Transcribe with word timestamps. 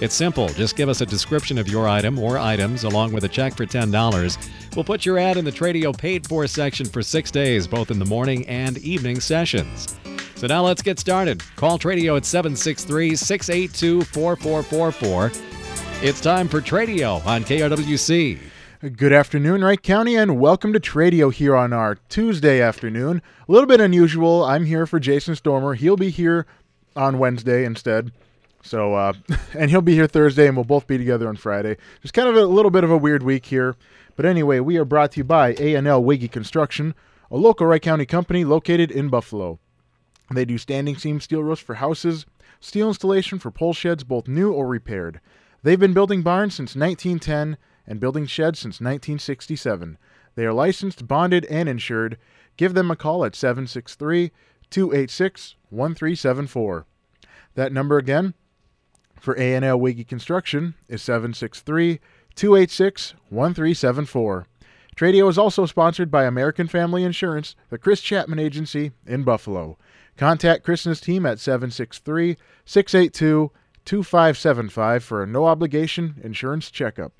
It's 0.00 0.14
simple. 0.14 0.48
Just 0.50 0.76
give 0.76 0.88
us 0.88 1.00
a 1.00 1.06
description 1.06 1.58
of 1.58 1.68
your 1.68 1.88
item 1.88 2.20
or 2.20 2.38
items 2.38 2.84
along 2.84 3.12
with 3.12 3.24
a 3.24 3.28
check 3.28 3.56
for 3.56 3.66
$10. 3.66 4.76
We'll 4.76 4.84
put 4.84 5.04
your 5.04 5.18
ad 5.18 5.36
in 5.36 5.44
the 5.44 5.50
Tradio 5.50 5.96
paid 5.96 6.24
for 6.24 6.46
section 6.46 6.86
for 6.86 7.02
six 7.02 7.32
days, 7.32 7.66
both 7.66 7.90
in 7.90 7.98
the 7.98 8.04
morning 8.04 8.46
and 8.46 8.78
evening 8.78 9.18
sessions. 9.18 9.96
So 10.36 10.46
now 10.46 10.64
let's 10.64 10.82
get 10.82 11.00
started. 11.00 11.42
Call 11.56 11.80
Tradio 11.80 12.16
at 12.16 12.24
763 12.24 13.16
682 13.16 14.04
4444. 14.04 15.32
It's 16.00 16.20
time 16.20 16.46
for 16.46 16.60
Tradio 16.60 17.26
on 17.26 17.42
KRWC. 17.42 18.38
Good 18.96 19.12
afternoon, 19.12 19.64
Wright 19.64 19.82
County, 19.82 20.14
and 20.14 20.38
welcome 20.38 20.72
to 20.74 20.78
Tradio 20.78 21.32
here 21.32 21.56
on 21.56 21.72
our 21.72 21.96
Tuesday 22.08 22.60
afternoon. 22.60 23.20
A 23.48 23.52
little 23.52 23.66
bit 23.66 23.80
unusual. 23.80 24.44
I'm 24.44 24.64
here 24.64 24.86
for 24.86 25.00
Jason 25.00 25.34
Stormer. 25.34 25.74
He'll 25.74 25.96
be 25.96 26.10
here 26.10 26.46
on 26.94 27.18
Wednesday 27.18 27.64
instead. 27.64 28.12
So, 28.68 28.94
uh, 28.94 29.14
and 29.54 29.70
he'll 29.70 29.80
be 29.80 29.94
here 29.94 30.06
Thursday, 30.06 30.46
and 30.46 30.56
we'll 30.56 30.64
both 30.64 30.86
be 30.86 30.98
together 30.98 31.28
on 31.28 31.36
Friday. 31.36 31.78
Just 32.02 32.12
kind 32.12 32.28
of 32.28 32.36
a 32.36 32.44
little 32.44 32.70
bit 32.70 32.84
of 32.84 32.90
a 32.90 32.98
weird 32.98 33.22
week 33.22 33.46
here. 33.46 33.74
But 34.14 34.26
anyway, 34.26 34.60
we 34.60 34.76
are 34.76 34.84
brought 34.84 35.12
to 35.12 35.20
you 35.20 35.24
by 35.24 35.54
A&L 35.58 36.04
Wiggy 36.04 36.28
Construction, 36.28 36.94
a 37.30 37.36
local 37.36 37.66
Wright 37.66 37.80
County 37.80 38.04
company 38.04 38.44
located 38.44 38.90
in 38.90 39.08
Buffalo. 39.08 39.58
They 40.30 40.44
do 40.44 40.58
standing 40.58 40.96
seam 40.96 41.20
steel 41.20 41.42
roofs 41.42 41.62
for 41.62 41.76
houses, 41.76 42.26
steel 42.60 42.88
installation 42.88 43.38
for 43.38 43.50
pole 43.50 43.72
sheds, 43.72 44.04
both 44.04 44.28
new 44.28 44.52
or 44.52 44.66
repaired. 44.66 45.20
They've 45.62 45.80
been 45.80 45.94
building 45.94 46.22
barns 46.22 46.54
since 46.54 46.76
1910 46.76 47.56
and 47.86 48.00
building 48.00 48.26
sheds 48.26 48.58
since 48.58 48.80
1967. 48.80 49.96
They 50.34 50.44
are 50.44 50.52
licensed, 50.52 51.08
bonded, 51.08 51.46
and 51.46 51.70
insured. 51.70 52.18
Give 52.58 52.74
them 52.74 52.90
a 52.90 52.96
call 52.96 53.24
at 53.24 53.34
763 53.34 54.30
286 54.68 55.56
1374. 55.70 56.86
That 57.54 57.72
number 57.72 57.96
again 57.96 58.34
for 59.20 59.34
A&L 59.36 59.78
Wiggy 59.78 60.04
Construction 60.04 60.74
is 60.88 61.02
763 61.02 62.00
286 62.34 63.14
1374. 63.30 64.46
Tradio 64.96 65.28
is 65.30 65.38
also 65.38 65.64
sponsored 65.64 66.10
by 66.10 66.24
American 66.24 66.66
Family 66.66 67.04
Insurance, 67.04 67.54
the 67.70 67.78
Chris 67.78 68.00
Chapman 68.00 68.38
Agency 68.38 68.90
in 69.06 69.22
Buffalo. 69.22 69.78
Contact 70.16 70.64
Chris 70.64 70.84
and 70.84 70.90
his 70.90 71.00
team 71.00 71.24
at 71.24 71.38
763 71.38 72.36
682 72.64 73.52
2575 73.84 75.04
for 75.04 75.22
a 75.22 75.26
no 75.26 75.46
obligation 75.46 76.20
insurance 76.22 76.70
checkup. 76.70 77.12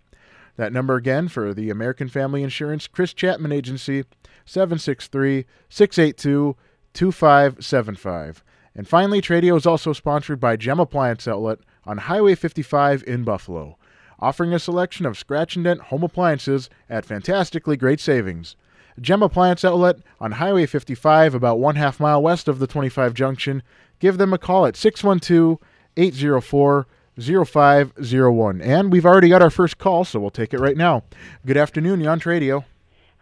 That 0.56 0.72
number 0.72 0.96
again 0.96 1.28
for 1.28 1.54
the 1.54 1.70
American 1.70 2.08
Family 2.08 2.42
Insurance 2.42 2.88
Chris 2.88 3.14
Chapman 3.14 3.52
Agency, 3.52 4.04
763 4.44 5.46
682 5.68 6.56
2575. 6.92 8.42
And 8.74 8.88
finally, 8.88 9.20
Tradio 9.20 9.56
is 9.56 9.66
also 9.66 9.92
sponsored 9.92 10.40
by 10.40 10.56
Gem 10.56 10.80
Appliance 10.80 11.28
Outlet 11.28 11.60
on 11.88 11.96
Highway 11.96 12.34
55 12.34 13.02
in 13.06 13.24
Buffalo, 13.24 13.78
offering 14.20 14.52
a 14.52 14.58
selection 14.58 15.06
of 15.06 15.16
scratch 15.16 15.56
and 15.56 15.64
dent 15.64 15.80
home 15.80 16.02
appliances 16.02 16.68
at 16.90 17.06
fantastically 17.06 17.78
great 17.78 17.98
savings. 17.98 18.56
Gem 19.00 19.22
Appliance 19.22 19.64
Outlet 19.64 19.96
on 20.20 20.32
Highway 20.32 20.66
55, 20.66 21.34
about 21.34 21.58
one 21.58 21.76
half 21.76 21.98
mile 21.98 22.22
west 22.22 22.46
of 22.46 22.58
the 22.58 22.66
25 22.66 23.14
junction. 23.14 23.62
Give 24.00 24.18
them 24.18 24.34
a 24.34 24.38
call 24.38 24.66
at 24.66 24.76
612 24.76 25.58
804 25.96 26.86
0501. 27.18 28.60
And 28.60 28.92
we've 28.92 29.06
already 29.06 29.30
got 29.30 29.42
our 29.42 29.50
first 29.50 29.78
call, 29.78 30.04
so 30.04 30.20
we'll 30.20 30.30
take 30.30 30.52
it 30.52 30.60
right 30.60 30.76
now. 30.76 31.04
Good 31.46 31.56
afternoon, 31.56 32.00
you're 32.00 32.14
Radio. 32.16 32.64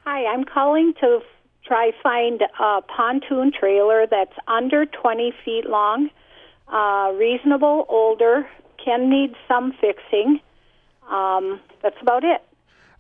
Hi, 0.05 0.27
I'm 0.27 0.45
calling 0.45 0.93
to 1.01 1.21
try 1.65 1.93
find 2.03 2.43
a 2.43 2.83
pontoon 2.83 3.53
trailer 3.59 4.07
that's 4.11 4.37
under 4.49 4.87
20 4.87 5.33
feet 5.45 5.69
long, 5.69 6.11
uh, 6.69 7.13
reasonable, 7.15 7.87
older, 7.89 8.47
can 8.83 9.09
need 9.11 9.35
some 9.49 9.73
fixing. 9.81 10.41
Um, 11.11 11.61
that's 11.83 11.97
about 12.01 12.25
it. 12.25 12.43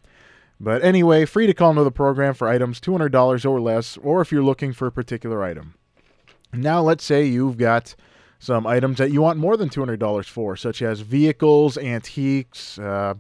But 0.59 0.84
anyway, 0.84 1.25
free 1.25 1.48
to 1.48 1.53
call 1.53 1.72
into 1.72 1.84
the 1.84 1.92
program 1.92 2.34
for 2.34 2.48
items 2.48 2.81
$200 2.81 3.46
or 3.46 3.62
less, 3.62 3.98
or 3.98 4.22
if 4.22 4.31
you're 4.31 4.44
looking 4.44 4.74
for 4.74 4.88
a 4.88 4.92
particular 4.92 5.44
item. 5.44 5.75
Now, 6.53 6.81
let's 6.81 7.03
say 7.03 7.25
you've 7.25 7.58
got 7.58 7.96
some 8.40 8.66
items 8.66 8.98
that 8.98 9.12
you 9.12 9.22
want 9.22 9.40
more 9.40 9.58
than 9.58 9.69
$200 9.69 10.25
for, 10.25 10.56
such 10.56 10.81
as 10.81 11.02
vehicles, 11.02 11.78
antiques, 11.78 12.80
uh, 12.80 13.16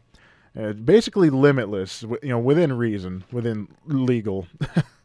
uh, 0.59 0.73
basically 0.73 1.29
limitless, 1.29 2.01
you 2.01 2.29
know, 2.29 2.39
within 2.39 2.73
reason, 2.73 3.23
within 3.31 3.67
legal. 3.85 4.47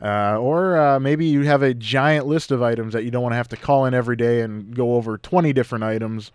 uh, 0.00 0.36
or 0.38 0.76
uh, 0.78 1.00
maybe 1.00 1.26
you 1.26 1.42
have 1.42 1.62
a 1.62 1.74
giant 1.74 2.26
list 2.26 2.50
of 2.50 2.62
items 2.62 2.92
that 2.92 3.04
you 3.04 3.10
don't 3.10 3.22
want 3.22 3.32
to 3.32 3.38
have 3.38 3.48
to 3.48 3.56
call 3.56 3.86
in 3.86 3.94
every 3.94 4.16
day 4.16 4.42
and 4.42 4.74
go 4.74 4.94
over 4.94 5.16
20 5.16 5.52
different 5.52 5.84
items. 5.84 6.32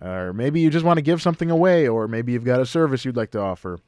Or 0.00 0.32
maybe 0.32 0.60
you 0.60 0.70
just 0.70 0.84
want 0.84 0.98
to 0.98 1.02
give 1.02 1.22
something 1.22 1.50
away, 1.50 1.88
or 1.88 2.06
maybe 2.06 2.32
you've 2.32 2.44
got 2.44 2.60
a 2.60 2.66
service 2.66 3.04
you'd 3.04 3.16
like 3.16 3.30
to 3.32 3.40
offer. 3.40 3.78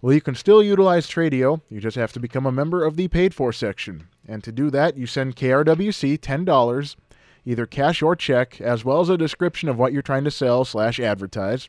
Well, 0.00 0.12
you 0.12 0.20
can 0.20 0.34
still 0.34 0.62
utilize 0.62 1.06
Tradio. 1.06 1.60
You 1.70 1.80
just 1.80 1.96
have 1.96 2.12
to 2.12 2.20
become 2.20 2.46
a 2.46 2.52
member 2.52 2.84
of 2.84 2.96
the 2.96 3.08
paid 3.08 3.34
for 3.34 3.52
section. 3.52 4.08
And 4.26 4.42
to 4.44 4.52
do 4.52 4.70
that, 4.70 4.96
you 4.96 5.06
send 5.06 5.36
KRWC 5.36 6.18
$10 6.18 6.96
either 7.44 7.66
cash 7.66 8.02
or 8.02 8.14
check, 8.14 8.60
as 8.60 8.84
well 8.84 9.00
as 9.00 9.08
a 9.08 9.18
description 9.18 9.68
of 9.68 9.78
what 9.78 9.92
you're 9.92 10.02
trying 10.02 10.24
to 10.24 10.30
sell 10.30 10.64
slash 10.64 11.00
advertise, 11.00 11.68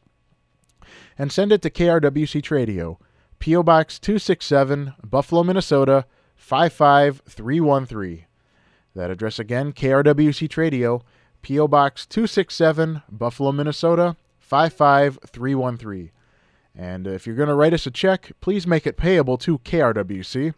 and 1.17 1.31
send 1.31 1.51
it 1.51 1.61
to 1.61 1.69
KRWC 1.69 2.41
Tradio, 2.41 2.97
P.O. 3.39 3.63
Box 3.63 3.99
267, 3.99 4.93
Buffalo, 5.03 5.43
Minnesota 5.43 6.05
55313. 6.43 8.25
That 8.95 9.09
address 9.09 9.39
again, 9.39 9.71
KRWC 9.71 10.49
Tradio, 10.49 11.01
P.O. 11.41 11.69
Box 11.69 12.05
267, 12.05 13.01
Buffalo, 13.09 13.53
Minnesota 13.53 14.17
55313. 14.39 16.11
And 16.75 17.07
if 17.07 17.25
you're 17.25 17.37
going 17.37 17.47
to 17.47 17.55
write 17.55 17.73
us 17.73 17.87
a 17.87 17.91
check, 17.91 18.33
please 18.41 18.67
make 18.67 18.85
it 18.85 18.97
payable 18.97 19.37
to 19.37 19.59
KRWC. 19.59 20.53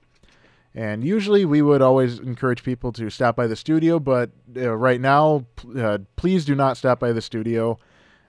And 0.74 1.04
usually 1.04 1.46
we 1.46 1.62
would 1.62 1.84
always 1.84 2.18
encourage 2.18 2.64
people 2.64 2.92
to 2.94 3.12
stop 3.12 3.36
by 3.36 3.46
the 3.46 3.56
studio, 3.56 4.00
but 4.00 4.32
uh, 4.58 4.76
right 4.76 5.00
now, 5.00 5.46
uh, 5.78 6.00
please 6.16 6.46
do 6.46 6.56
not 6.56 6.78
stop 6.78 7.00
by 7.00 7.14
the 7.14 7.22
studio. 7.22 7.78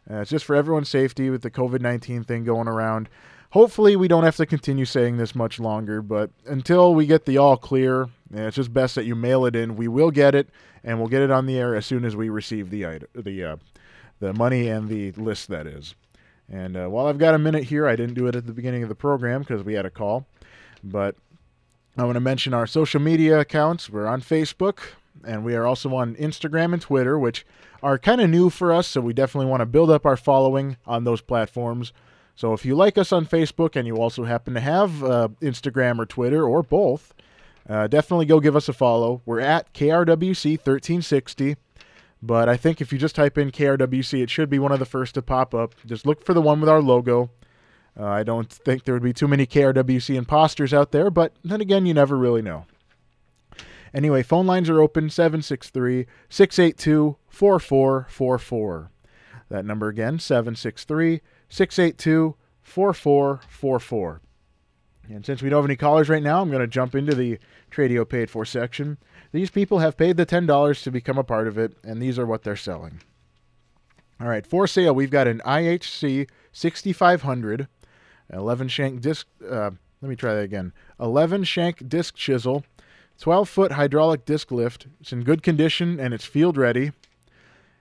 Uh, 0.08 0.17
it's 0.17 0.31
just 0.31 0.44
for 0.44 0.55
everyone's 0.55 0.91
safety 0.91 1.31
with 1.31 1.41
the 1.41 1.50
COVID 1.50 1.81
19 1.81 2.23
thing 2.23 2.44
going 2.44 2.69
around. 2.69 3.08
Hopefully, 3.56 3.97
we 3.97 4.06
don't 4.06 4.25
have 4.25 4.37
to 4.37 4.44
continue 4.44 4.85
saying 4.85 5.17
this 5.17 5.35
much 5.35 5.58
longer, 5.58 6.03
but 6.03 6.31
until 6.44 6.94
we 6.94 7.06
get 7.06 7.25
the 7.25 7.38
all 7.38 7.56
clear, 7.56 8.06
it's 8.31 8.56
just 8.56 8.70
best 8.70 8.97
that 8.97 9.06
you 9.06 9.14
mail 9.14 9.47
it 9.47 9.56
in. 9.56 9.76
We 9.76 9.88
will 9.88 10.11
get 10.11 10.35
it, 10.35 10.50
and 10.85 10.99
we'll 10.99 11.08
get 11.08 11.23
it 11.23 11.31
on 11.31 11.47
the 11.47 11.58
air 11.58 11.75
as 11.75 11.87
soon 11.87 12.05
as 12.05 12.14
we 12.14 12.29
receive 12.29 12.69
the 12.69 13.00
the 13.14 13.43
uh, 13.43 13.56
the 14.20 14.35
money 14.35 14.69
and 14.69 14.91
the 14.91 15.12
list 15.12 15.49
that 15.49 15.67
is. 15.67 15.94
And 16.53 16.76
uh, 16.76 16.88
while 16.88 17.06
I've 17.06 17.17
got 17.17 17.35
a 17.35 17.38
minute 17.38 17.64
here, 17.64 17.87
I 17.87 17.97
didn't 17.97 18.12
do 18.12 18.26
it 18.26 18.37
at 18.37 18.47
the 18.47 18.53
beginning 18.53 18.82
of 18.82 18.91
the 18.91 18.94
program 18.94 19.41
because 19.41 19.64
we 19.64 19.73
had 19.73 19.87
a 19.87 19.91
call, 19.91 20.26
but 20.85 21.17
I 21.97 22.05
want 22.05 22.17
to 22.17 22.20
mention 22.20 22.53
our 22.53 22.67
social 22.67 23.00
media 23.00 23.41
accounts. 23.41 23.88
We're 23.88 24.06
on 24.06 24.20
Facebook, 24.20 24.81
and 25.26 25.47
we 25.47 25.55
are 25.55 25.64
also 25.64 25.94
on 25.94 26.14
Instagram 26.17 26.75
and 26.75 26.82
Twitter, 26.82 27.19
which 27.19 27.47
are 27.82 27.99
kind 27.99 28.20
of 28.20 28.29
new 28.29 28.50
for 28.50 28.70
us, 28.70 28.87
so 28.87 29.00
we 29.00 29.14
definitely 29.14 29.50
want 29.50 29.62
to 29.62 29.67
build 29.67 29.88
up 29.88 30.05
our 30.05 30.19
following 30.19 30.76
on 30.85 31.05
those 31.05 31.23
platforms. 31.23 31.94
So 32.36 32.52
if 32.52 32.64
you 32.66 32.76
like 32.76 32.98
us 32.98 33.12
on 33.12 33.26
Facebook 33.26 33.74
and 33.76 33.86
you 33.86 33.96
also 33.96 34.24
happen 34.24 34.54
to 34.54 34.60
have 34.60 35.02
uh, 35.02 35.28
Instagram 35.40 35.98
or 35.98 36.06
Twitter 36.06 36.46
or 36.46 36.62
both, 36.62 37.14
uh, 37.68 37.86
definitely 37.88 38.26
go 38.26 38.40
give 38.40 38.54
us 38.54 38.68
a 38.68 38.72
follow. 38.72 39.22
We're 39.24 39.40
at 39.40 39.72
KRWC1360. 39.72 41.56
But 42.22 42.48
I 42.48 42.56
think 42.56 42.80
if 42.80 42.92
you 42.92 42.98
just 42.98 43.14
type 43.14 43.38
in 43.38 43.50
KRWC, 43.50 44.22
it 44.22 44.30
should 44.30 44.50
be 44.50 44.58
one 44.58 44.72
of 44.72 44.78
the 44.78 44.86
first 44.86 45.14
to 45.14 45.22
pop 45.22 45.54
up. 45.54 45.74
Just 45.86 46.06
look 46.06 46.24
for 46.24 46.34
the 46.34 46.42
one 46.42 46.60
with 46.60 46.68
our 46.68 46.82
logo. 46.82 47.30
Uh, 47.98 48.06
I 48.06 48.22
don't 48.22 48.50
think 48.50 48.84
there 48.84 48.94
would 48.94 49.02
be 49.02 49.12
too 49.12 49.28
many 49.28 49.46
KRWC 49.46 50.14
imposters 50.14 50.74
out 50.74 50.92
there, 50.92 51.10
but 51.10 51.34
then 51.42 51.60
again, 51.60 51.86
you 51.86 51.94
never 51.94 52.16
really 52.16 52.42
know. 52.42 52.66
Anyway, 53.94 54.22
phone 54.22 54.46
lines 54.46 54.68
are 54.68 54.82
open 54.82 55.08
763 55.08 56.06
682 56.28 57.16
4444. 57.28 58.90
That 59.48 59.64
number 59.64 59.88
again, 59.88 60.18
763 60.18 61.22
682 61.48 62.37
4444. 62.62 64.20
And 65.08 65.25
since 65.25 65.40
we 65.40 65.48
don't 65.48 65.58
have 65.58 65.70
any 65.70 65.76
callers 65.76 66.08
right 66.08 66.22
now, 66.22 66.43
I'm 66.43 66.50
going 66.50 66.60
to 66.60 66.66
jump 66.66 66.94
into 66.94 67.14
the 67.14 67.38
Tradio 67.70 68.08
paid 68.08 68.28
for 68.28 68.44
section. 68.44 68.98
These 69.32 69.50
people 69.50 69.78
have 69.78 69.96
paid 69.96 70.16
the 70.16 70.26
$10 70.26 70.82
to 70.82 70.90
become 70.90 71.19
a 71.19 71.25
part 71.25 71.46
of 71.46 71.58
it, 71.58 71.76
and 71.84 72.00
these 72.00 72.19
are 72.19 72.26
what 72.26 72.43
they're 72.43 72.56
selling. 72.56 73.00
All 74.20 74.28
right, 74.28 74.46
for 74.46 74.66
sale, 74.66 74.94
we've 74.94 75.10
got 75.10 75.28
an 75.28 75.43
IHC 75.44 76.28
6500, 76.52 77.69
11 78.32 78.69
shank 78.69 79.00
disc. 79.00 79.26
Uh, 79.46 79.70
let 80.00 80.08
me 80.08 80.16
try 80.16 80.34
that 80.34 80.44
again. 80.44 80.72
11 80.98 81.44
shank 81.44 81.88
disc 81.88 82.14
chisel, 82.14 82.64
12 83.20 83.48
foot 83.48 83.72
hydraulic 83.72 84.25
disc 84.25 84.50
lift. 84.50 84.87
It's 85.00 85.12
in 85.12 85.22
good 85.22 85.43
condition 85.43 86.00
and 86.00 86.14
it's 86.14 86.25
field 86.25 86.56
ready. 86.56 86.93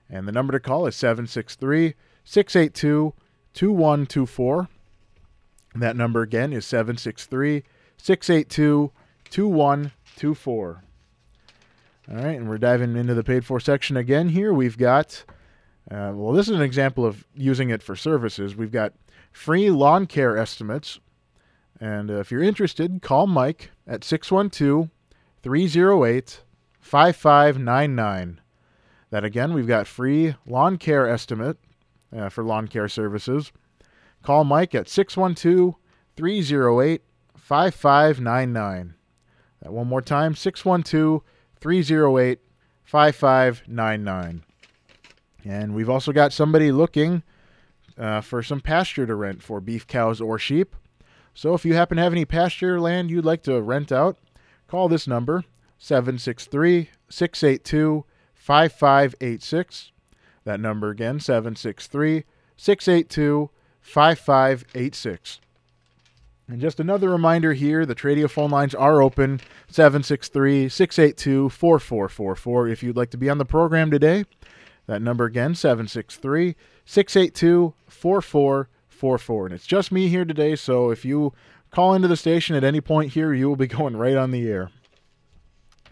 And 0.10 0.28
the 0.28 0.32
number 0.32 0.52
to 0.52 0.60
call 0.60 0.88
is 0.88 0.96
763 0.96 1.96
682 2.24 3.14
2124. 3.56 4.70
That 5.76 5.96
number 5.96 6.22
again 6.22 6.54
is 6.54 6.66
763 6.66 7.64
682 7.98 8.92
2124. 9.30 10.84
All 12.08 12.16
right, 12.16 12.38
and 12.38 12.48
we're 12.48 12.60
diving 12.60 12.96
into 12.96 13.16
the 13.16 13.24
paid 13.24 13.46
for 13.46 13.60
section 13.60 13.98
again 13.98 14.30
here. 14.30 14.54
We've 14.54 14.78
got, 14.78 15.24
uh, 15.90 16.12
well, 16.14 16.34
this 16.34 16.48
is 16.48 16.56
an 16.56 16.62
example 16.62 17.04
of 17.06 17.26
using 17.34 17.72
it 17.72 17.82
for 17.82 17.96
services. 17.96 18.56
We've 18.56 18.72
got 18.72 18.94
free 19.32 19.72
lawn 19.72 20.06
care 20.06 20.38
estimates. 20.38 21.00
And 21.80 22.12
uh, 22.12 22.20
if 22.20 22.32
you're 22.32 22.44
interested, 22.44 23.02
call 23.02 23.26
Mike 23.26 23.72
at 23.88 24.04
612 24.04 24.90
308 25.42 26.42
5599. 26.80 28.42
That 29.10 29.24
again, 29.24 29.54
we've 29.54 29.68
got 29.68 29.88
free 29.88 30.36
lawn 30.46 30.78
care 30.78 31.08
estimate 31.08 31.58
uh, 32.16 32.30
for 32.30 32.44
lawn 32.44 32.68
care 32.68 32.88
services. 32.88 33.52
Call 34.24 34.44
Mike 34.44 34.74
at 34.74 34.90
612 34.90 35.76
308 36.16 37.02
5599. 37.38 38.96
That 39.62 39.74
one 39.74 39.88
more 39.88 40.02
time 40.02 40.36
612 40.36 41.22
308 41.60 42.40
5599. 42.84 44.44
And 45.44 45.76
we've 45.76 45.90
also 45.90 46.12
got 46.12 46.34
somebody 46.34 46.72
looking 46.72 47.24
uh, 47.98 48.22
for 48.22 48.42
some 48.42 48.62
pasture 48.62 49.06
to 49.06 49.16
rent 49.16 49.44
for 49.44 49.62
beef 49.62 49.86
cows 49.86 50.20
or 50.20 50.40
sheep. 50.40 50.76
So 51.34 51.54
if 51.54 51.66
you 51.66 51.74
happen 51.74 51.98
to 51.98 52.04
have 52.04 52.14
any 52.14 52.26
pasture 52.26 52.80
land 52.80 53.12
you'd 53.12 53.26
like 53.26 53.44
to 53.44 53.62
rent 53.62 53.92
out, 53.92 54.18
call 54.68 54.88
this 54.88 55.08
number 55.08 55.44
763 55.78 56.90
682 57.10 58.06
5586. 58.34 59.92
That 60.46 60.60
number 60.60 60.90
again 60.92 61.20
763 61.20 62.24
682 62.56 63.50
5586. 63.82 65.40
And 66.48 66.62
just 66.62 66.80
another 66.80 67.10
reminder 67.10 67.54
here 67.54 67.86
the 67.86 67.96
Tradio 67.96 68.30
phone 68.30 68.52
lines 68.52 68.76
are 68.76 69.02
open 69.02 69.42
763 69.68 70.70
682 70.70 71.50
4444 71.50 72.68
if 72.68 72.84
you'd 72.84 72.96
like 72.96 73.10
to 73.10 73.18
be 73.18 73.30
on 73.30 73.40
the 73.40 73.46
program 73.46 73.90
today. 73.90 74.26
That 74.86 75.02
number 75.02 75.26
again 75.26 75.56
763 75.56 76.56
682 76.86 77.74
4444. 77.88 79.46
And 79.48 79.56
it's 79.56 79.66
just 79.66 79.92
me 79.92 80.08
here 80.08 80.26
today, 80.26 80.56
so 80.56 80.92
if 80.92 81.04
you 81.04 81.34
call 81.72 81.96
into 81.96 82.08
the 82.08 82.16
station 82.16 82.56
at 82.56 82.64
any 82.64 82.82
point 82.82 83.14
here, 83.14 83.34
you 83.34 83.50
will 83.50 83.56
be 83.56 83.68
going 83.68 83.98
right 83.98 84.16
on 84.16 84.30
the 84.30 84.48
air. 84.48 84.70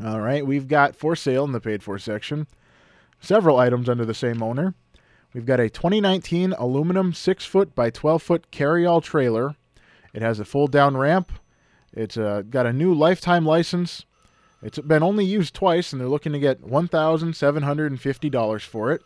All 0.04 0.22
right, 0.22 0.46
we've 0.46 0.68
got 0.68 0.96
for 0.96 1.16
sale 1.16 1.46
in 1.46 1.52
the 1.52 1.60
paid 1.60 1.82
for 1.82 1.98
section 1.98 2.46
several 3.24 3.58
items 3.58 3.90
under 3.90 4.06
the 4.06 4.14
same 4.14 4.44
owner. 4.44 4.76
We've 5.34 5.46
got 5.46 5.60
a 5.60 5.70
2019 5.70 6.54
aluminum 6.54 7.14
6 7.14 7.46
foot 7.46 7.74
by 7.74 7.90
12 7.90 8.22
foot 8.22 8.52
carry-all 8.52 9.02
trailer 9.02 9.56
it 10.14 10.22
has 10.22 10.40
a 10.40 10.46
full 10.46 10.68
down 10.68 10.96
ramp. 10.96 11.32
It's 11.92 12.18
uh, 12.18 12.44
got 12.50 12.66
a 12.66 12.74
new 12.74 12.94
lifetime 12.94 13.46
license. 13.46 14.06
It's 14.62 14.80
been 14.80 15.04
only 15.04 15.26
used 15.26 15.54
twice, 15.54 15.92
and 15.92 16.00
they're 16.00 16.08
looking 16.08 16.32
to 16.32 16.40
get 16.40 16.62
$1,750 16.62 18.62
for 18.62 18.92
it. 18.92 19.02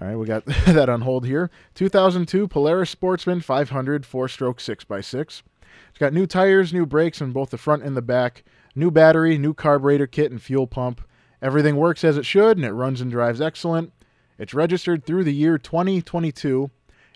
All 0.00 0.08
right, 0.08 0.16
we 0.16 0.26
got 0.26 0.44
that 0.66 0.88
on 0.88 1.02
hold 1.02 1.26
here. 1.26 1.50
2002 1.74 2.48
Polaris 2.48 2.90
Sportsman 2.90 3.40
500 3.40 4.04
four 4.04 4.28
stroke 4.28 4.58
6x6. 4.58 5.42
It's 5.90 5.98
got 5.98 6.12
new 6.12 6.26
tires, 6.26 6.72
new 6.72 6.86
brakes 6.86 7.22
on 7.22 7.32
both 7.32 7.50
the 7.50 7.58
front 7.58 7.82
and 7.82 7.96
the 7.96 8.02
back, 8.02 8.44
new 8.74 8.90
battery, 8.90 9.38
new 9.38 9.54
carburetor 9.54 10.06
kit, 10.06 10.30
and 10.30 10.42
fuel 10.42 10.66
pump. 10.66 11.02
Everything 11.42 11.76
works 11.76 12.04
as 12.04 12.16
it 12.16 12.26
should, 12.26 12.56
and 12.56 12.64
it 12.64 12.72
runs 12.72 13.00
and 13.00 13.10
drives 13.10 13.40
excellent. 13.40 13.92
It's 14.38 14.54
registered 14.54 15.04
through 15.04 15.24
the 15.24 15.34
year 15.34 15.58
2022 15.58 16.70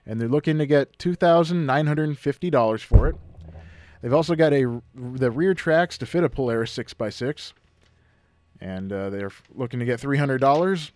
and 0.07 0.21
they're 0.21 0.29
looking 0.29 0.59
to 0.59 0.67
get 0.67 0.99
$2,950 0.99 2.81
for 2.83 3.09
it. 3.09 3.17
They've 4.03 4.13
also 4.13 4.35
got 4.35 4.53
a 4.53 4.81
the 4.95 5.31
rear 5.31 5.55
tracks 5.55 5.99
to 5.99 6.07
fit 6.07 6.25
a 6.25 6.29
Polaris 6.29 6.77
6x6, 6.77 7.53
and 8.61 8.93
uh, 8.93 9.11
they're 9.11 9.31
looking 9.55 9.79
to 9.79 9.85
get 9.85 10.01
$300. 10.01 10.91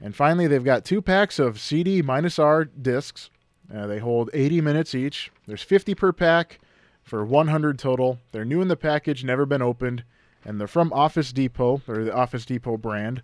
And 0.00 0.16
finally, 0.16 0.46
they've 0.46 0.64
got 0.64 0.84
two 0.84 1.02
packs 1.02 1.38
of 1.38 1.60
CD 1.60 2.00
minus 2.00 2.38
R 2.38 2.64
discs. 2.64 3.28
Uh, 3.72 3.86
they 3.86 3.98
hold 3.98 4.30
80 4.32 4.60
minutes 4.60 4.94
each. 4.94 5.32
There's 5.46 5.62
50 5.62 5.94
per 5.94 6.12
pack 6.12 6.60
for 7.02 7.24
100 7.24 7.78
total. 7.78 8.18
They're 8.30 8.44
new 8.44 8.62
in 8.62 8.68
the 8.68 8.76
package, 8.76 9.24
never 9.24 9.44
been 9.44 9.62
opened, 9.62 10.04
and 10.44 10.60
they're 10.60 10.66
from 10.66 10.92
Office 10.92 11.32
Depot, 11.32 11.82
or 11.86 12.04
the 12.04 12.14
Office 12.14 12.44
Depot 12.44 12.76
brand, 12.76 13.22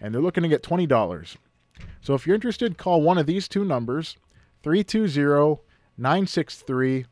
and 0.00 0.14
they're 0.14 0.22
looking 0.22 0.42
to 0.42 0.48
get 0.48 0.62
$20. 0.62 1.36
So 2.00 2.14
if 2.14 2.26
you're 2.26 2.34
interested, 2.34 2.78
call 2.78 3.02
one 3.02 3.18
of 3.18 3.26
these 3.26 3.48
two 3.48 3.64
numbers 3.64 4.16
320 4.62 5.60
963 5.96 7.06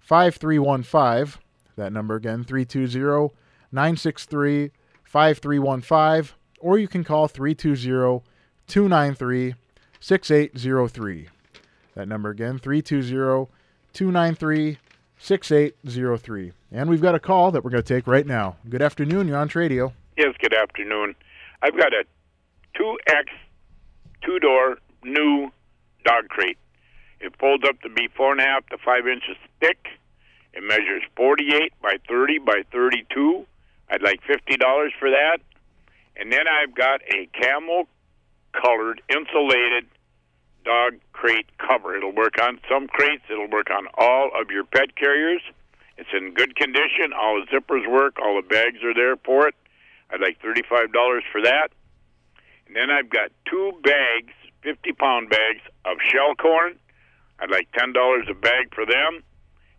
5315. 0.00 1.40
That 1.76 1.92
number 1.92 2.14
again, 2.14 2.44
320 2.44 3.34
963 3.72 4.70
5315. 5.04 6.34
Or 6.60 6.78
you 6.78 6.88
can 6.88 7.04
call 7.04 7.28
320 7.28 8.24
293 8.66 9.54
6803. 10.00 11.28
That 11.94 12.08
number 12.08 12.30
again, 12.30 12.58
320 12.58 13.48
293 13.92 14.78
6803. 15.18 16.52
And 16.72 16.88
we've 16.90 17.02
got 17.02 17.14
a 17.14 17.20
call 17.20 17.50
that 17.52 17.64
we're 17.64 17.70
going 17.70 17.82
to 17.82 17.94
take 17.94 18.06
right 18.06 18.26
now. 18.26 18.56
Good 18.68 18.82
afternoon. 18.82 19.28
You're 19.28 19.38
on 19.38 19.48
Tradio. 19.48 19.92
Yes, 20.16 20.34
good 20.40 20.54
afternoon. 20.54 21.14
I've 21.62 21.76
got 21.76 21.92
a 21.92 22.04
2X 22.78 23.24
two 24.24 24.38
door 24.38 24.78
new 25.04 25.50
dog 26.04 26.28
crate. 26.28 26.58
It 27.20 27.34
folds 27.38 27.64
up 27.68 27.80
to 27.82 27.88
be 27.88 28.08
four 28.16 28.32
and 28.32 28.40
a 28.40 28.44
half 28.44 28.66
to 28.68 28.78
five 28.78 29.06
inches 29.06 29.36
thick. 29.60 29.88
It 30.54 30.62
measures 30.62 31.02
48 31.16 31.72
by 31.82 31.96
30 32.08 32.38
by 32.38 32.62
32. 32.72 33.46
I'd 33.90 34.02
like 34.02 34.20
$50 34.22 34.90
for 34.98 35.10
that. 35.10 35.38
And 36.16 36.32
then 36.32 36.46
I've 36.48 36.74
got 36.74 37.00
a 37.12 37.26
camel 37.40 37.88
colored 38.52 39.00
insulated 39.08 39.86
dog 40.68 41.00
crate 41.14 41.48
cover. 41.56 41.96
It'll 41.96 42.12
work 42.12 42.36
on 42.42 42.60
some 42.68 42.88
crates, 42.88 43.24
it'll 43.30 43.48
work 43.48 43.70
on 43.70 43.88
all 43.96 44.30
of 44.38 44.50
your 44.50 44.64
pet 44.64 44.94
carriers. 44.96 45.40
It's 45.96 46.10
in 46.12 46.34
good 46.34 46.54
condition. 46.56 47.16
All 47.18 47.40
the 47.40 47.48
zippers 47.48 47.88
work, 47.90 48.18
all 48.22 48.36
the 48.36 48.46
bags 48.46 48.84
are 48.84 48.92
there 48.92 49.16
for 49.24 49.48
it. 49.48 49.54
I'd 50.10 50.20
like 50.20 50.38
$35 50.40 50.92
for 51.32 51.40
that. 51.42 51.68
And 52.66 52.76
then 52.76 52.90
I've 52.90 53.08
got 53.08 53.32
two 53.50 53.72
bags, 53.82 54.32
50 54.62 54.92
pound 54.92 55.30
bags 55.30 55.64
of 55.86 55.96
shell 56.04 56.34
corn. 56.36 56.78
I'd 57.40 57.50
like 57.50 57.68
$10 57.72 57.94
a 58.30 58.34
bag 58.34 58.74
for 58.74 58.84
them. 58.84 59.24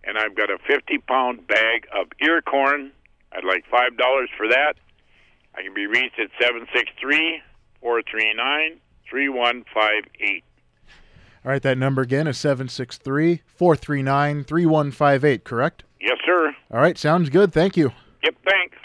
And 0.04 0.18
I've 0.18 0.36
got 0.36 0.50
a 0.50 0.58
50 0.68 0.98
pound 1.08 1.46
bag 1.48 1.88
of 1.96 2.08
ear 2.20 2.42
corn. 2.42 2.92
I'd 3.32 3.46
like 3.46 3.64
$5 3.72 4.26
for 4.38 4.48
that. 4.50 4.74
I 5.56 5.62
can 5.62 5.74
be 5.74 5.86
reached 5.86 6.20
at 6.20 6.32
763 6.42 7.42
439 7.80 8.82
3158. 9.10 10.44
All 11.46 11.52
right, 11.52 11.62
that 11.62 11.78
number 11.78 12.02
again 12.02 12.28
is 12.28 12.38
763 12.38 13.42
439 13.46 14.44
3158, 14.44 15.44
correct? 15.44 15.84
Yes, 16.02 16.18
sir. 16.26 16.54
All 16.72 16.82
right, 16.82 16.98
sounds 16.98 17.30
good. 17.30 17.54
Thank 17.54 17.78
you. 17.78 17.92
Yep, 18.24 18.36
thanks. 18.50 18.78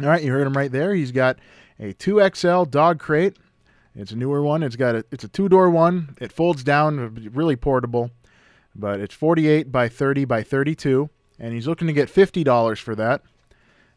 All 0.00 0.08
right, 0.08 0.22
you 0.22 0.32
heard 0.32 0.46
him 0.46 0.56
right 0.56 0.72
there. 0.72 0.94
He's 0.94 1.12
got 1.12 1.38
a 1.78 1.92
2XL 1.92 2.70
dog 2.70 2.98
crate. 2.98 3.36
It's 3.94 4.12
a 4.12 4.16
newer 4.16 4.42
one. 4.42 4.62
It's 4.62 4.76
got 4.76 4.94
a 4.94 5.04
it's 5.10 5.24
a 5.24 5.28
two-door 5.28 5.70
one. 5.70 6.16
It 6.20 6.32
folds 6.32 6.62
down, 6.64 7.30
really 7.34 7.56
portable. 7.56 8.10
But 8.74 9.00
it's 9.00 9.14
48 9.14 9.72
by 9.72 9.88
30 9.88 10.24
by 10.24 10.42
32, 10.44 11.10
and 11.38 11.52
he's 11.52 11.66
looking 11.66 11.88
to 11.88 11.92
get 11.92 12.08
$50 12.08 12.78
for 12.78 12.94
that. 12.94 13.22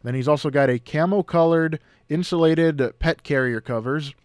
Then 0.03 0.15
he's 0.15 0.27
also 0.27 0.49
got 0.49 0.69
a 0.69 0.79
camo 0.79 1.21
colored 1.21 1.79
insulated 2.09 2.99
pet 2.99 3.21
carrier 3.23 3.61
covers. 3.61 4.15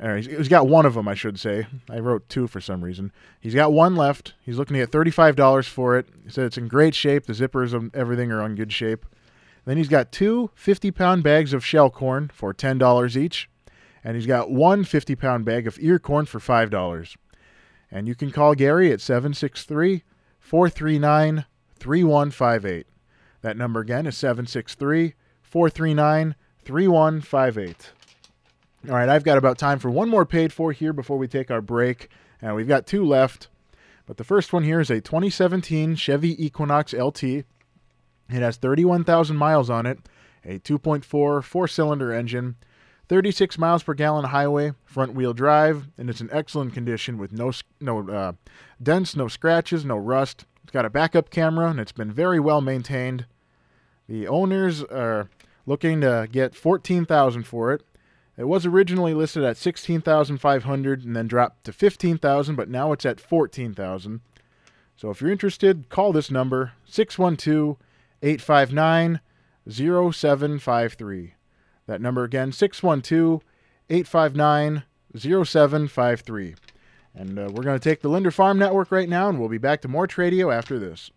Uh, 0.00 0.16
he's, 0.16 0.26
he's 0.26 0.48
got 0.48 0.66
one 0.66 0.86
of 0.86 0.94
them, 0.94 1.06
I 1.06 1.14
should 1.14 1.38
say. 1.38 1.66
I 1.88 2.00
wrote 2.00 2.28
two 2.28 2.48
for 2.48 2.60
some 2.60 2.82
reason. 2.82 3.12
He's 3.40 3.54
got 3.54 3.72
one 3.72 3.94
left. 3.94 4.34
He's 4.42 4.58
looking 4.58 4.74
to 4.74 4.80
get 4.80 4.90
$35 4.90 5.68
for 5.68 5.96
it. 5.96 6.08
He 6.24 6.30
said 6.30 6.46
it's 6.46 6.58
in 6.58 6.68
great 6.68 6.94
shape. 6.94 7.26
The 7.26 7.32
zippers 7.32 7.72
and 7.72 7.94
everything 7.94 8.32
are 8.32 8.44
in 8.44 8.56
good 8.56 8.72
shape. 8.72 9.06
Then 9.64 9.76
he's 9.76 9.88
got 9.88 10.12
two 10.12 10.50
50 10.54 10.90
pound 10.90 11.22
bags 11.22 11.52
of 11.52 11.64
shell 11.64 11.90
corn 11.90 12.30
for 12.34 12.52
$10 12.52 13.16
each. 13.16 13.48
And 14.02 14.16
he's 14.16 14.26
got 14.26 14.50
one 14.50 14.84
50 14.84 15.14
pound 15.14 15.44
bag 15.44 15.66
of 15.66 15.78
ear 15.80 15.98
corn 15.98 16.26
for 16.26 16.38
$5. 16.38 17.16
And 17.90 18.08
you 18.08 18.14
can 18.14 18.32
call 18.32 18.54
Gary 18.54 18.90
at 18.92 19.00
763 19.00 20.02
439 20.40 21.46
3158. 21.78 22.86
That 23.42 23.56
number 23.56 23.80
again 23.80 24.06
is 24.06 24.16
763 24.16 25.14
439 25.42 26.34
3158. 26.64 27.92
All 28.86 28.94
right, 28.94 29.08
I've 29.08 29.24
got 29.24 29.38
about 29.38 29.56
time 29.56 29.78
for 29.78 29.88
one 29.88 30.10
more 30.10 30.26
paid 30.26 30.52
for 30.52 30.70
here 30.70 30.92
before 30.92 31.16
we 31.16 31.26
take 31.26 31.50
our 31.50 31.62
break. 31.62 32.10
And 32.42 32.54
we've 32.54 32.68
got 32.68 32.86
two 32.86 33.02
left. 33.02 33.48
But 34.04 34.18
the 34.18 34.24
first 34.24 34.52
one 34.52 34.62
here 34.62 34.78
is 34.78 34.90
a 34.90 35.00
2017 35.00 35.94
Chevy 35.94 36.44
Equinox 36.44 36.92
LT. 36.92 37.24
It 37.24 37.46
has 38.28 38.58
31,000 38.58 39.36
miles 39.36 39.70
on 39.70 39.86
it, 39.86 40.00
a 40.44 40.58
2.4 40.58 41.42
four 41.42 41.68
cylinder 41.68 42.12
engine, 42.12 42.56
36 43.08 43.56
miles 43.56 43.82
per 43.82 43.94
gallon 43.94 44.26
highway, 44.26 44.72
front 44.84 45.14
wheel 45.14 45.32
drive, 45.32 45.88
and 45.96 46.10
it's 46.10 46.20
in 46.20 46.28
excellent 46.30 46.74
condition 46.74 47.16
with 47.16 47.32
no 47.32 47.52
no 47.80 48.06
uh, 48.10 48.32
dents, 48.82 49.16
no 49.16 49.28
scratches, 49.28 49.86
no 49.86 49.96
rust. 49.96 50.44
It's 50.62 50.72
got 50.72 50.84
a 50.84 50.90
backup 50.90 51.30
camera 51.30 51.70
and 51.70 51.80
it's 51.80 51.92
been 51.92 52.12
very 52.12 52.40
well 52.40 52.60
maintained. 52.60 53.24
The 54.08 54.28
owners 54.28 54.82
are 54.82 55.30
looking 55.64 56.02
to 56.02 56.28
get 56.30 56.54
14,000 56.54 57.44
for 57.44 57.72
it. 57.72 57.82
It 58.36 58.48
was 58.48 58.66
originally 58.66 59.14
listed 59.14 59.44
at 59.44 59.56
16,500 59.56 61.04
and 61.04 61.14
then 61.14 61.28
dropped 61.28 61.64
to 61.64 61.72
15,000, 61.72 62.56
but 62.56 62.68
now 62.68 62.92
it's 62.92 63.06
at 63.06 63.20
14,000. 63.20 64.20
So 64.96 65.10
if 65.10 65.20
you're 65.20 65.30
interested, 65.30 65.88
call 65.88 66.12
this 66.12 66.30
number 66.30 66.72
612 66.86 67.76
859 68.22 69.20
0753. 69.68 71.34
That 71.86 72.00
number 72.00 72.24
again 72.24 72.52
612 72.52 73.42
859 73.90 74.84
0753. 75.16 76.54
And 77.16 77.38
uh, 77.38 77.48
we're 77.52 77.62
going 77.62 77.78
to 77.78 77.88
take 77.88 78.00
the 78.00 78.08
Linder 78.08 78.32
Farm 78.32 78.58
Network 78.58 78.90
right 78.90 79.08
now, 79.08 79.28
and 79.28 79.38
we'll 79.38 79.48
be 79.48 79.58
back 79.58 79.80
to 79.82 79.88
more 79.88 80.08
Tradio 80.08 80.52
after 80.52 80.78
this. 80.80 81.12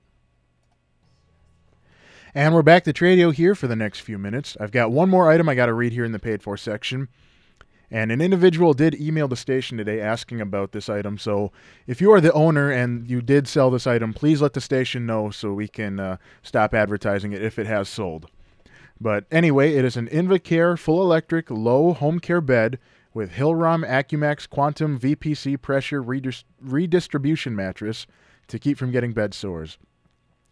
And 2.37 2.53
we're 2.53 2.61
back 2.61 2.83
to 2.83 2.93
Tradio 2.93 3.33
here 3.33 3.55
for 3.55 3.65
the 3.65 3.75
next 3.75 4.01
few 4.01 4.19
minutes. 4.19 4.55
I've 4.59 4.69
got 4.69 4.91
one 4.91 5.09
more 5.09 5.27
item 5.27 5.49
I 5.49 5.55
got 5.55 5.65
to 5.65 5.73
read 5.73 5.91
here 5.91 6.05
in 6.05 6.11
the 6.11 6.19
paid 6.19 6.43
for 6.43 6.55
section. 6.55 7.07
And 7.89 8.11
an 8.11 8.21
individual 8.21 8.75
did 8.75 8.93
email 8.93 9.27
the 9.27 9.35
station 9.35 9.75
today 9.75 9.99
asking 9.99 10.39
about 10.39 10.71
this 10.71 10.87
item. 10.87 11.17
So 11.17 11.51
if 11.87 11.99
you 11.99 12.11
are 12.13 12.21
the 12.21 12.31
owner 12.33 12.69
and 12.69 13.09
you 13.09 13.23
did 13.23 13.47
sell 13.47 13.71
this 13.71 13.87
item, 13.87 14.13
please 14.13 14.39
let 14.39 14.53
the 14.53 14.61
station 14.61 15.07
know 15.07 15.31
so 15.31 15.51
we 15.51 15.67
can 15.67 15.99
uh, 15.99 16.17
stop 16.43 16.75
advertising 16.75 17.33
it 17.33 17.41
if 17.41 17.57
it 17.57 17.65
has 17.65 17.89
sold. 17.89 18.29
But 19.01 19.25
anyway, 19.31 19.73
it 19.73 19.83
is 19.83 19.97
an 19.97 20.07
Invacare 20.07 20.77
full 20.77 21.01
electric 21.01 21.49
low 21.49 21.93
home 21.93 22.19
care 22.19 22.39
bed 22.39 22.77
with 23.15 23.31
Hillrom 23.31 23.83
Accumax 23.83 24.47
Quantum 24.47 24.99
VPC 24.99 25.59
pressure 25.59 26.03
redis- 26.03 26.43
redistribution 26.61 27.55
mattress 27.55 28.05
to 28.47 28.59
keep 28.59 28.77
from 28.77 28.91
getting 28.91 29.13
bed 29.13 29.33
sores. 29.33 29.79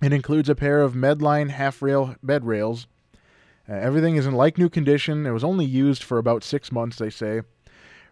It 0.06 0.14
includes 0.14 0.50
a 0.50 0.56
pair 0.56 0.84
of 0.84 0.94
Medline 0.94 1.50
half 1.50 1.82
rail 1.82 2.16
bed 2.22 2.46
rails. 2.46 2.86
Uh, 3.68 3.74
everything 3.74 4.18
is 4.18 4.28
in 4.28 4.36
like 4.36 4.56
new 4.56 4.70
condition. 4.70 5.26
It 5.26 5.32
was 5.32 5.44
only 5.44 5.66
used 5.66 6.04
for 6.04 6.20
about 6.20 6.44
six 6.44 6.72
months, 6.72 6.98
they 6.98 7.10
say. 7.10 7.42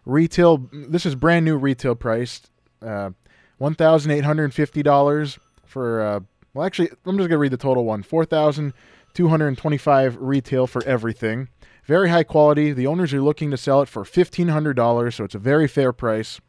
Retail, 0.04 0.68
this 0.72 1.06
is 1.06 1.14
brand 1.14 1.44
new 1.44 1.56
retail 1.56 1.94
priced, 1.94 2.50
uh, 2.82 3.10
one 3.58 3.76
thousand 3.76 4.10
eight 4.10 4.24
hundred 4.24 4.42
and 4.42 4.54
fifty 4.54 4.82
dollars 4.82 5.38
for. 5.64 6.02
Uh, 6.02 6.20
well, 6.52 6.66
actually, 6.66 6.90
I'm 7.06 7.16
just 7.16 7.28
gonna 7.28 7.38
read 7.38 7.52
the 7.52 7.56
total 7.56 7.84
one: 7.84 8.02
four 8.02 8.24
thousand 8.24 8.74
two 9.12 9.28
hundred 9.28 9.46
and 9.46 9.58
twenty-five 9.58 10.16
retail 10.16 10.66
for 10.66 10.82
everything. 10.82 11.48
Very 11.84 12.08
high 12.08 12.24
quality. 12.24 12.72
The 12.72 12.88
owners 12.88 13.14
are 13.14 13.22
looking 13.22 13.52
to 13.52 13.56
sell 13.56 13.80
it 13.82 13.88
for 13.88 14.04
fifteen 14.04 14.48
hundred 14.48 14.74
dollars, 14.74 15.14
so 15.14 15.22
it's 15.22 15.36
a 15.36 15.38
very 15.38 15.68
fair 15.68 15.92
price. 15.92 16.40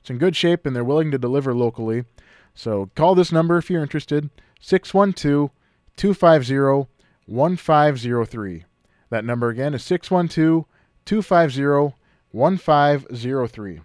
It's 0.00 0.08
in 0.08 0.16
good 0.16 0.34
shape, 0.34 0.64
and 0.64 0.74
they're 0.74 0.82
willing 0.82 1.10
to 1.10 1.18
deliver 1.18 1.52
locally. 1.52 2.04
So 2.54 2.88
call 2.94 3.14
this 3.14 3.32
number 3.32 3.58
if 3.58 3.68
you're 3.68 3.82
interested 3.82 4.30
612 4.64 5.50
250 5.96 6.88
1503. 7.26 8.64
That 9.10 9.24
number 9.24 9.50
again 9.50 9.74
is 9.74 9.82
612 9.84 10.64
250 11.04 11.96
1503. 12.30 13.80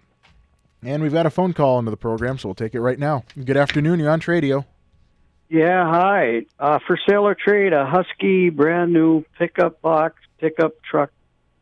And 0.82 1.02
we've 1.02 1.12
got 1.12 1.26
a 1.26 1.30
phone 1.30 1.52
call 1.52 1.78
into 1.78 1.90
the 1.90 1.98
program, 1.98 2.38
so 2.38 2.48
we'll 2.48 2.54
take 2.54 2.74
it 2.74 2.80
right 2.80 2.98
now. 2.98 3.24
Good 3.44 3.58
afternoon. 3.58 4.00
You're 4.00 4.10
on 4.10 4.22
Tradio. 4.22 4.64
Yeah, 5.50 5.84
hi. 5.84 6.46
Uh, 6.58 6.78
for 6.86 6.98
sale 7.06 7.26
or 7.26 7.34
trade, 7.34 7.74
a 7.74 7.84
Husky 7.84 8.48
brand 8.48 8.92
new 8.92 9.24
pickup 9.38 9.82
box, 9.82 10.16
pickup 10.38 10.82
truck 10.82 11.10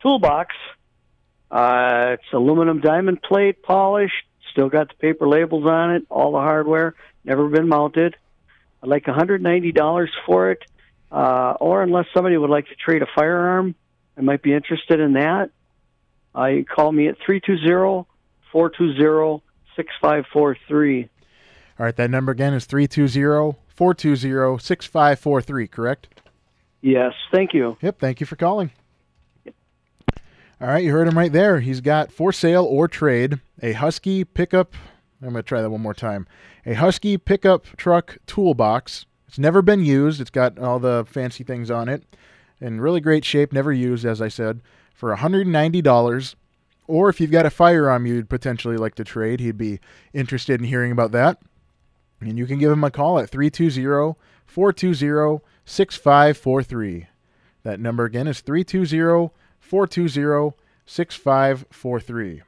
toolbox. 0.01 0.55
Uh, 1.51 2.11
it's 2.13 2.33
aluminum 2.33 2.81
diamond 2.81 3.21
plate 3.23 3.65
polished, 3.65 4.27
still 4.53 4.69
got 4.69 4.89
the 4.89 4.95
paper 4.95 5.27
labels 5.27 5.67
on 5.67 5.97
it, 5.97 6.05
all 6.09 6.31
the 6.33 6.39
hardware, 6.39 6.95
never 7.25 7.49
been 7.49 7.67
mounted. 7.67 8.15
I'd 8.83 8.89
like 8.89 9.05
$190 9.05 10.09
for 10.27 10.51
it, 10.51 10.63
uh, 11.11 11.55
or 11.61 11.83
unless 11.83 12.07
somebody 12.15 12.37
would 12.37 12.51
like 12.51 12.67
to 12.69 12.75
trade 12.75 13.03
a 13.03 13.07
firearm, 13.15 13.75
I 14.17 14.21
might 14.21 14.43
be 14.43 14.53
interested 14.53 15.01
in 15.01 15.15
that. 15.15 15.51
Uh, 16.37 16.47
you 16.47 16.65
call 16.65 16.93
me 16.93 17.09
at 17.09 17.17
320 17.25 18.07
420 18.53 19.43
6543. 19.77 21.09
All 21.79 21.87
right, 21.87 21.97
that 21.97 22.11
number 22.11 22.33
again 22.33 22.55
is 22.55 22.65
320 22.67 23.57
420 23.69 24.59
6543, 24.59 25.69
correct? 25.69 26.09
Yes, 26.81 27.13
thank 27.33 27.55
you. 27.55 27.77
Yep, 27.81 27.99
thank 27.99 28.21
you 28.21 28.27
for 28.27 28.37
calling. 28.37 28.71
All 30.61 30.67
right, 30.67 30.83
you 30.83 30.91
heard 30.91 31.07
him 31.07 31.17
right 31.17 31.33
there. 31.33 31.61
He's 31.61 31.81
got 31.81 32.11
for 32.11 32.33
sale 32.33 32.65
or 32.65 32.89
trade 32.89 33.39
a 33.63 33.73
Husky 33.75 34.25
pickup. 34.25 34.75
I'm 35.23 35.31
going 35.31 35.43
to 35.43 35.49
try 35.49 35.61
that 35.61 35.71
one 35.71 35.81
more 35.81 35.95
time. 35.95 36.27
A 36.65 36.75
Husky 36.75 37.17
pickup 37.17 37.67
truck 37.77 38.19
toolbox. 38.27 39.07
It's 39.27 39.39
never 39.39 39.63
been 39.63 39.85
used. 39.85 40.21
It's 40.21 40.31
got 40.31 40.59
all 40.59 40.79
the 40.79 41.05
fancy 41.09 41.45
things 41.45 41.71
on 41.71 41.89
it. 41.89 42.05
In 42.61 42.81
really 42.81 43.01
great 43.01 43.25
shape, 43.25 43.53
never 43.53 43.73
used, 43.73 44.05
as 44.05 44.23
I 44.23 44.29
said, 44.29 44.61
for 44.95 45.15
$190. 45.15 46.35
Or 46.87 47.09
if 47.09 47.21
you've 47.21 47.31
got 47.31 47.47
a 47.47 47.51
firearm 47.51 48.07
you'd 48.07 48.31
potentially 48.31 48.77
like 48.77 48.95
to 48.97 49.05
trade, 49.05 49.41
he'd 49.41 49.59
be 49.59 49.81
interested 50.13 50.61
in 50.61 50.67
hearing 50.67 50.91
about 50.91 51.13
that. 51.13 51.39
And 52.21 52.39
you 52.39 52.47
can 52.47 52.59
give 52.59 52.73
him 52.73 52.83
a 52.83 52.91
call 52.91 53.19
at 53.19 53.29
320 53.31 54.17
420 54.47 55.45
6543. 55.65 57.07
That 57.63 57.81
number 57.81 58.05
again 58.05 58.27
is 58.27 58.41
320 58.41 59.31
420 59.61 60.57
6543. 60.87 62.43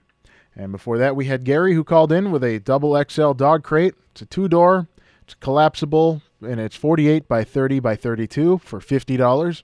And 0.60 0.72
before 0.72 0.98
that, 0.98 1.16
we 1.16 1.24
had 1.24 1.44
Gary 1.44 1.72
who 1.72 1.82
called 1.82 2.12
in 2.12 2.30
with 2.30 2.44
a 2.44 2.58
double 2.58 3.02
XL 3.08 3.32
dog 3.32 3.62
crate. 3.62 3.94
It's 4.10 4.20
a 4.20 4.26
two 4.26 4.46
door, 4.46 4.88
it's 5.22 5.32
collapsible, 5.32 6.20
and 6.42 6.60
it's 6.60 6.76
48 6.76 7.26
by 7.26 7.44
30 7.44 7.80
by 7.80 7.96
32 7.96 8.58
for 8.58 8.78
$50. 8.78 9.62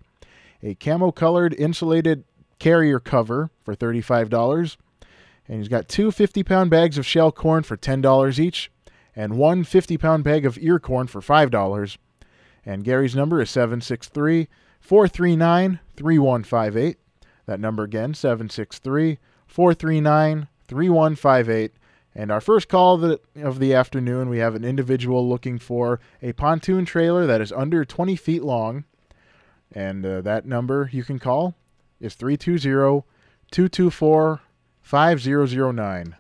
A 0.63 0.75
camo 0.77 1.13
colored 1.13 1.53
insulated 1.59 2.25
carrier 2.59 2.99
cover 2.99 3.51
for 3.63 3.77
$35. 3.77 4.79
And 5.47 5.59
he's 5.59 5.69
got 5.69 5.87
two 5.87 6.11
50 6.11 6.43
pound 6.43 6.71
bags 6.71 6.97
of 6.97 7.05
shell 7.05 7.31
corn 7.31 7.63
for 7.63 7.77
$10 7.77 8.39
each, 8.39 8.73
and 9.15 9.37
one 9.37 9.65
50 9.65 9.99
pound 9.99 10.25
bag 10.25 10.47
of 10.47 10.57
ear 10.63 10.79
corn 10.79 11.09
for 11.09 11.21
$5. 11.21 11.99
And 12.65 12.85
Gary's 12.85 13.15
number 13.15 13.43
is 13.43 13.51
763 13.51 14.49
439 14.81 15.79
3158. 15.95 16.97
That 17.45 17.61
number 17.61 17.83
again, 17.83 18.15
763 18.15 19.19
439 19.47 20.49
3158. 20.69 21.73
And 22.15 22.31
our 22.31 22.41
first 22.41 22.69
call 22.69 22.95
of 22.95 23.01
the, 23.03 23.21
of 23.43 23.59
the 23.59 23.75
afternoon, 23.75 24.31
we 24.31 24.39
have 24.39 24.55
an 24.55 24.65
individual 24.65 25.29
looking 25.29 25.59
for 25.59 26.01
a 26.23 26.33
pontoon 26.33 26.87
trailer 26.87 27.27
that 27.27 27.43
is 27.43 27.53
under 27.53 27.85
20 27.85 28.17
feet 28.17 28.43
long. 28.43 28.85
And 29.73 30.07
uh, 30.07 30.23
that 30.23 30.47
number 30.47 30.89
you 30.93 31.05
can 31.05 31.19
call 31.19 31.55
is 32.01 32.15
320 32.15 33.05
224 33.51 34.41
5009. 34.81 36.17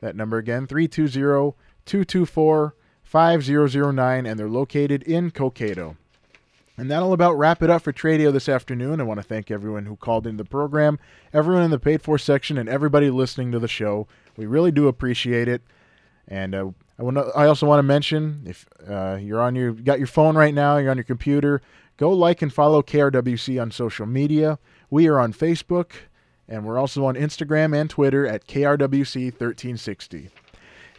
That 0.00 0.16
number 0.16 0.36
again, 0.36 0.66
320 0.66 1.56
224 1.86 2.74
5009. 3.02 4.26
And 4.26 4.38
they're 4.38 4.48
located 4.48 5.02
in 5.04 5.30
Cokato. 5.30 5.96
And 6.78 6.88
that'll 6.88 7.12
about 7.12 7.36
wrap 7.36 7.60
it 7.60 7.70
up 7.70 7.82
for 7.82 7.92
Tradio 7.92 8.32
this 8.32 8.48
afternoon. 8.48 9.00
I 9.00 9.04
want 9.04 9.18
to 9.18 9.24
thank 9.24 9.50
everyone 9.50 9.86
who 9.86 9.96
called 9.96 10.28
into 10.28 10.44
the 10.44 10.48
program, 10.48 11.00
everyone 11.32 11.64
in 11.64 11.72
the 11.72 11.78
paid 11.78 12.02
for 12.02 12.18
section, 12.18 12.56
and 12.56 12.68
everybody 12.68 13.10
listening 13.10 13.50
to 13.50 13.58
the 13.58 13.66
show. 13.66 14.06
We 14.36 14.46
really 14.46 14.70
do 14.70 14.86
appreciate 14.86 15.48
it. 15.48 15.62
And 16.28 16.54
uh, 16.54 16.70
I 16.96 17.02
want 17.02 17.18
I 17.34 17.46
also 17.46 17.66
want 17.66 17.80
to 17.80 17.82
mention 17.82 18.44
if 18.46 18.68
uh, 18.88 19.18
you're 19.20 19.40
on 19.40 19.56
your 19.56 19.72
got 19.72 19.98
your 19.98 20.06
phone 20.06 20.36
right 20.36 20.54
now, 20.54 20.76
you're 20.76 20.92
on 20.92 20.96
your 20.96 21.02
computer, 21.02 21.60
go 21.96 22.12
like 22.12 22.42
and 22.42 22.52
follow 22.52 22.80
KRWC 22.80 23.60
on 23.60 23.72
social 23.72 24.06
media. 24.06 24.60
We 24.88 25.08
are 25.08 25.18
on 25.18 25.32
Facebook, 25.32 25.92
and 26.48 26.64
we're 26.64 26.78
also 26.78 27.04
on 27.06 27.16
Instagram 27.16 27.74
and 27.74 27.90
Twitter 27.90 28.24
at 28.24 28.46
KRWC1360. 28.46 30.30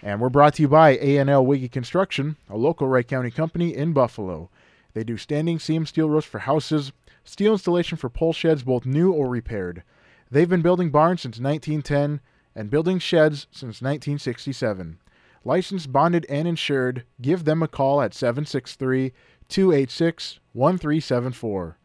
And 0.02 0.20
we're 0.20 0.30
brought 0.30 0.56
to 0.56 0.62
you 0.62 0.68
by 0.68 0.92
A&L 0.92 1.46
Wiggy 1.46 1.70
Construction, 1.70 2.36
a 2.50 2.58
local 2.58 2.88
Wright 2.88 3.08
County 3.08 3.32
company 3.32 3.76
in 3.76 3.94
Buffalo. 3.94 4.50
They 5.00 5.06
do 5.06 5.16
standing 5.16 5.60
seam 5.60 5.86
steel 5.86 6.10
roofs 6.10 6.28
for 6.28 6.40
houses, 6.40 6.92
steel 7.24 7.54
installation 7.54 7.98
for 7.98 8.10
pole 8.10 8.34
sheds, 8.34 8.64
both 8.64 8.86
new 8.86 9.14
or 9.14 9.30
repaired. 9.30 9.84
They've 10.30 10.50
been 10.50 10.62
building 10.62 10.90
barns 10.90 11.22
since 11.22 11.40
1910 11.40 12.20
and 12.54 12.70
building 12.70 13.00
sheds 13.00 13.48
since 13.50 13.82
1967. 13.82 15.00
Licensed, 15.46 15.94
bonded, 15.94 16.26
and 16.28 16.50
insured, 16.50 17.06
give 17.22 17.46
them 17.46 17.64
a 17.64 17.68
call 17.70 18.02
at 18.02 18.14
763 18.14 19.14
286 19.48 20.42
1374. 20.52 21.78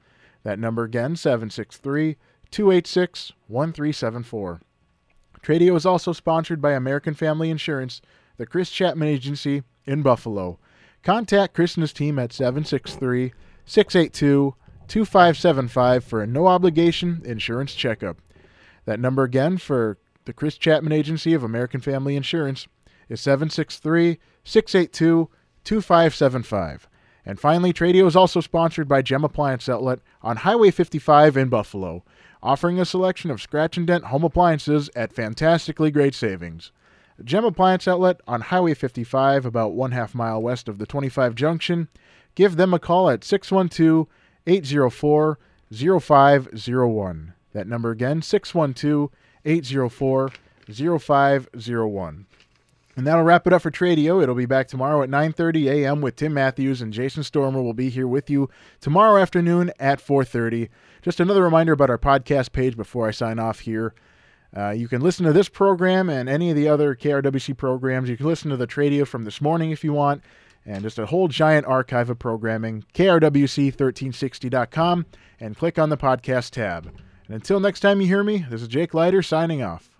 That 0.43 0.59
number 0.59 0.83
again, 0.83 1.15
763 1.15 2.17
286 2.51 3.33
1374. 3.47 4.61
Tradio 5.41 5.77
is 5.77 5.87
also 5.87 6.13
sponsored 6.13 6.61
by 6.61 6.73
American 6.73 7.15
Family 7.15 7.51
Insurance, 7.51 8.03
the 8.39 8.47
Chris 8.47 8.71
Chapman 8.71 9.07
Agency 9.07 9.63
in 9.87 10.03
Buffalo. 10.03 10.59
Contact 11.05 11.53
Chris 11.53 11.75
and 11.75 11.83
his 11.83 11.93
team 11.93 12.19
at 12.19 12.33
763 12.33 13.33
682 13.67 14.55
2575 14.89 16.03
for 16.03 16.23
a 16.23 16.27
no 16.27 16.47
obligation 16.47 17.21
insurance 17.25 17.75
checkup. 17.75 18.19
That 18.87 19.01
number 19.01 19.23
again 19.23 19.59
for 19.59 19.99
the 20.25 20.33
Chris 20.33 20.57
Chapman 20.57 20.93
Agency 20.93 21.35
of 21.35 21.45
American 21.45 21.81
Family 21.81 22.17
Insurance 22.17 22.67
is 23.11 23.21
763 23.21 24.19
682 24.45 25.29
2575. 25.65 26.89
And 27.27 27.39
finally, 27.39 27.73
Tradio 27.73 28.07
is 28.07 28.17
also 28.17 28.41
sponsored 28.41 28.89
by 28.89 29.03
Gem 29.03 29.25
Appliance 29.25 29.69
Outlet 29.69 30.01
on 30.23 30.39
Highway 30.39 30.71
55 30.71 31.37
in 31.37 31.49
Buffalo, 31.49 32.03
offering 32.43 32.81
a 32.81 32.85
selection 32.85 33.31
of 33.31 33.43
scratch 33.43 33.77
and 33.77 33.87
dent 33.87 34.05
home 34.05 34.25
appliances 34.25 34.91
at 34.97 35.13
fantastically 35.13 35.91
great 35.91 36.15
savings. 36.15 36.73
Gem 37.23 37.45
Appliance 37.45 37.87
Outlet 37.87 38.21
on 38.27 38.41
Highway 38.41 38.75
55, 38.75 39.47
about 39.47 39.73
one 39.73 39.93
half 39.93 40.15
mile 40.15 40.43
west 40.43 40.69
of 40.69 40.79
the 40.79 40.87
25 40.87 41.35
junction. 41.35 41.89
Give 42.35 42.57
them 42.57 42.75
a 42.75 42.79
call 42.79 43.09
at 43.09 43.23
612 43.23 44.09
804 44.47 45.39
0501. 45.73 47.35
That 47.53 47.69
number 47.69 47.91
again, 47.91 48.21
612 48.21 49.11
804 49.45 50.31
0501. 50.99 52.27
And 52.97 53.07
that'll 53.07 53.25
wrap 53.25 53.47
it 53.47 53.53
up 53.53 53.63
for 53.63 53.71
Tradio. 53.73 54.23
It'll 54.23 54.35
be 54.37 54.47
back 54.47 54.69
tomorrow 54.69 55.03
at 55.03 55.09
9:30 55.09 55.67
a.m. 55.67 56.01
with 56.01 56.17
Tim 56.17 56.33
Matthews 56.35 56.81
and 56.81 56.93
Jason 56.93 57.25
Stormer 57.25 57.61
will 57.61 57.75
be 57.75 57.89
here 57.89 58.07
with 58.07 58.31
you 58.31 58.49
tomorrow 58.81 59.21
afternoon 59.21 59.73
at 59.81 60.01
4:30. 60.01 60.69
Just 61.03 61.21
another 61.21 61.43
reminder 61.43 61.73
about 61.73 61.91
our 61.91 61.99
podcast 61.99 62.53
page 62.53 62.77
before 62.77 63.09
I 63.09 63.11
sign 63.11 63.39
off 63.39 63.61
here. 63.61 63.95
Uh, 64.57 64.71
you 64.71 64.89
can 64.89 65.01
listen 65.01 65.27
to 65.27 65.33
this 65.33 65.49
program 65.49 66.09
and 66.09 66.29
any 66.29 66.51
of 66.51 66.57
the 66.57 66.69
other 66.69 66.95
KRWC 66.95 67.57
programs. 67.57 68.09
You 68.09 68.17
can 68.17 68.27
listen 68.27 68.51
to 68.51 68.57
the 68.57 68.67
Tradio 68.67 69.07
from 69.07 69.25
this 69.25 69.41
morning 69.41 69.73
if 69.73 69.83
you 69.83 69.93
want, 69.93 70.23
and 70.65 70.83
just 70.83 70.99
a 70.99 71.07
whole 71.07 71.29
giant 71.29 71.67
archive 71.67 72.11
of 72.11 72.19
programming. 72.19 72.85
KRWC1360.com 72.95 75.07
and 75.41 75.57
click 75.57 75.79
on 75.79 75.89
the 75.89 75.97
podcast 75.97 76.51
tab. 76.51 76.87
And 77.27 77.35
until 77.35 77.59
next 77.59 77.81
time 77.81 78.01
you 78.01 78.07
hear 78.07 78.23
me, 78.23 78.47
this 78.49 78.63
is 78.63 78.69
Jake 78.69 78.95
Leiter 78.95 79.23
signing 79.23 79.63
off. 79.63 79.91